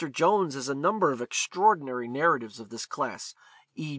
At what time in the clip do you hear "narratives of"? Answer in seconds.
2.07-2.69